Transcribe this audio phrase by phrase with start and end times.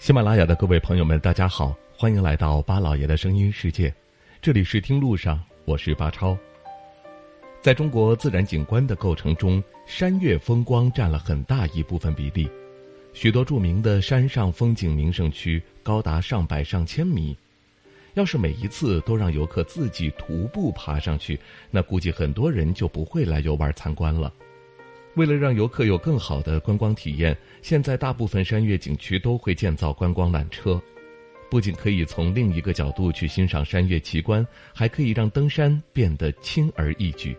[0.00, 3.92] 喜马拉雅的各位朋友们，大家好，欢迎来到巴老爷的声音世界，
[4.40, 6.34] 这里是听路上，我是巴超。
[7.60, 12.48] 在中国自然景观的构成中，山岳风光占了很大一部分比例，
[13.12, 17.36] 许多著名的山上风景名胜区高达上百上千米，
[18.14, 21.38] 要是每一次都让游客自己徒步爬上去，
[21.70, 24.32] 那估计很多人就不会来游玩参观了。
[25.16, 30.80] 为了让游客有更好的观光体验，现在大部分山岳景区都会建造观光缆车，
[31.50, 37.36] 不仅可以从另一个角度去欣赏山岳奇观，还可以让登山变得轻而易举，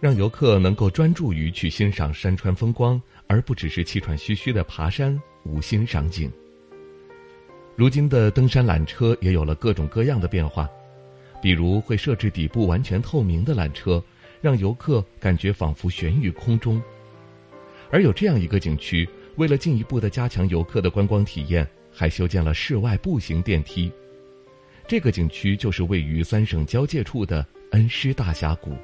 [0.00, 6.32] 让游客能够专注于去欣赏山川风光，而不只是气喘吁吁的爬山无心赏景。
[7.76, 10.66] 如今的登山缆车也有了各种各样的变化，
[11.42, 14.02] 比如会设置底部完全透明的缆车。
[14.40, 16.82] 让游客感觉仿佛悬于空中，
[17.90, 23.90] 而有这样一个景区，为了进一步的加强游客的观光体验，还修建了室外步行电梯。
[24.86, 28.76] 这个景区就是位于三省交界处的恩施大峡谷，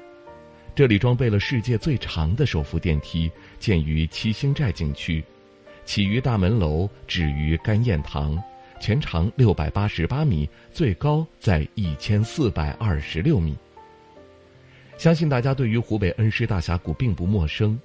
[0.75, 5.23] 这里装备了世界最长的手扶电梯，建于七星寨景区，
[5.85, 8.37] 起于大门楼，止于甘燕塘，
[8.81, 13.55] 全长六百八十八米，最高在一千四百二十六米。
[14.97, 17.79] 相信大家对于湖北恩施大峡谷并不陌生。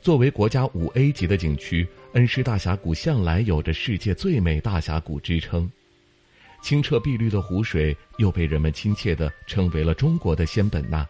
[0.00, 5.70] 作为国家五 A 级的景区，恩施大峡谷向来有着“世界最美大峡谷”之称。
[6.62, 11.06] 清澈碧绿的湖水又被人们亲切地称为了“中国的仙本那”。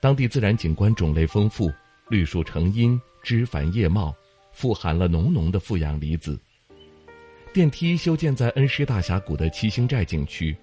[0.00, 1.72] 当地自然景观种类丰富，
[2.08, 4.14] 绿树成荫，枝繁叶茂，
[4.52, 6.38] 富含了浓浓的负氧离子。
[7.52, 10.56] 电梯修建在恩施大峡谷的七星寨景区，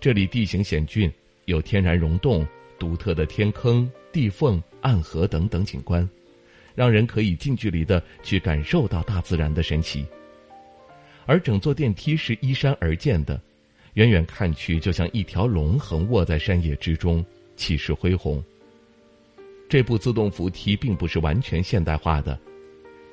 [0.00, 1.12] 这里地形险峻，
[1.46, 2.46] 有天然溶洞。
[2.78, 6.08] 独特的天坑、地缝、暗河等等景观，
[6.74, 10.06] 让人可以近距离的去感受到大自然的神奇。
[11.26, 13.38] 而整座电梯是依山而建的，
[13.94, 17.24] 远远看去就像一条龙横卧在山野之中，
[17.56, 18.42] 气势恢宏。
[19.68, 22.38] 这部自动扶梯并不是完全现代化的，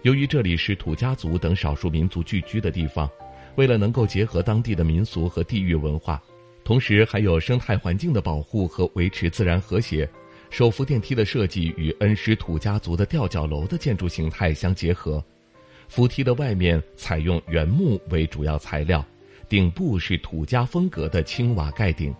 [0.03, 3.09] 由于这里是土家族等少数民族聚居的地方，
[3.55, 6.21] 为了能够结合当地的民俗和地域文化。
[6.65, 10.09] 同时，还有生态环境的保护和维持自然和谐。
[10.49, 15.23] 手扶电梯的设计与恩施土家族的吊脚楼的建筑形态相结合，
[15.87, 19.05] 扶梯的外面采用原木为主要材料，
[19.47, 22.13] 顶部是土家风格的青瓦盖顶，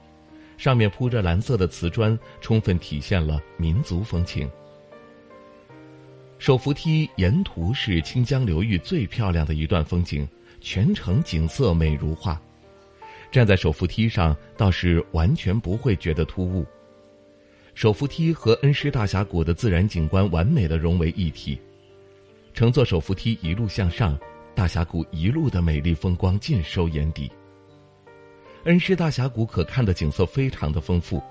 [0.57, 4.47] 上面铺着蓝色的瓷砖，充分体现了民族风情。
[6.38, 10.27] 手扶梯沿途是清江流域最漂亮的一段风景，
[10.62, 12.39] 全程景色美如画。
[13.35, 16.66] 站在手扶梯上，倒是完全不会觉得突兀。
[17.73, 21.59] 手扶梯和恩施大峡谷的自然景观完美的融为一体，
[22.53, 24.18] 乘坐手扶梯一路向上，
[24.56, 27.29] 大峡谷一路的美丽风光尽收眼底。
[28.63, 31.22] 恩施大峡谷可看的景色非常的丰富，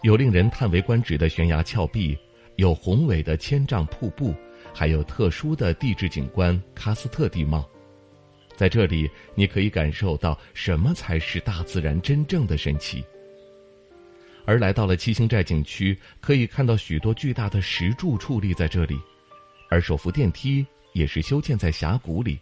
[0.00, 2.16] 有令人叹为观止的悬崖峭壁，
[2.56, 4.34] 有宏伟的千丈瀑布，
[4.72, 7.68] 还有特殊的地质景观喀斯特地貌。
[8.56, 13.04] 在这里，你可以感受到什么才是大自然真正的神奇。
[14.46, 18.98] 而来到了七星寨景区，可以看到许多巨大的石柱矗立在这里，
[19.70, 22.38] 而手扶电梯也是修建在峡谷里，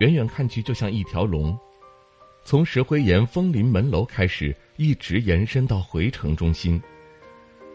[0.00, 1.58] 远远看去就像一条龙，
[2.44, 6.80] 从石灰岩枫林门楼开始，一直延伸到回城中心。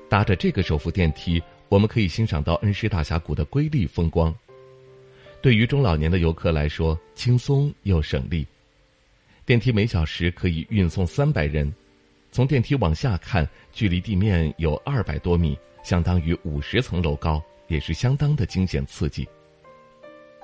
[0.07, 4.33] 搭着这个手扶电梯，我们可以欣赏到恩施大峡谷的瑰丽风光。
[5.41, 8.45] 对于中老年的游客来说，轻松又省力。
[9.43, 11.73] 电梯每小时可以运送三百人，
[12.31, 19.27] 从电梯往下看，距离地面有二百多米，相当于五十层楼高，也是相当的惊险刺激。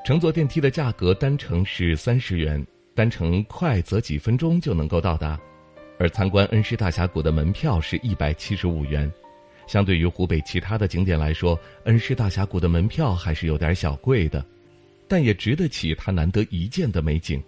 [0.03, 2.65] 乘坐电梯的价格单程是三十元，
[2.95, 5.39] 单程快则几分钟就能够到达，
[5.99, 9.11] 而参观恩施大峡谷的门票是一百七十五元。
[9.67, 14.43] 相对于湖北其他的景点来说，恩施大峡谷的门票还是有点小贵的。
[15.07, 17.41] 但也值得起它难得一见的美景。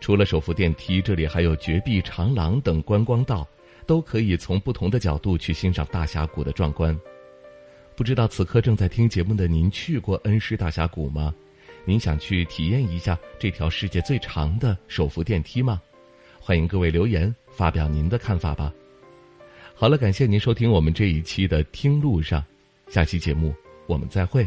[0.00, 3.46] 除了手扶电梯，这里还有绝壁长廊等观光道，
[3.86, 6.98] 都可以从不同的角度去欣赏大峡谷的壮观。
[7.96, 11.34] 不知道此刻正在听节目的您去过恩施大峡谷吗？
[11.84, 15.80] 您想去体验一下这条世界最长的手扶电梯吗？
[16.38, 18.72] 欢迎各位留言发表您的看法吧。
[19.74, 22.44] 好了，感谢您收听我们这一期的听路上，
[22.88, 23.54] 下期节目
[23.86, 24.46] 我们再会。